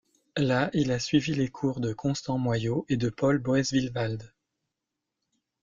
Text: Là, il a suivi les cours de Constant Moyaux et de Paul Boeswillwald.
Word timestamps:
Là, 0.37 0.71
il 0.73 0.91
a 0.91 0.97
suivi 0.97 1.35
les 1.35 1.47
cours 1.49 1.79
de 1.79 1.93
Constant 1.93 2.39
Moyaux 2.39 2.87
et 2.89 2.97
de 2.97 3.07
Paul 3.09 3.37
Boeswillwald. 3.37 4.31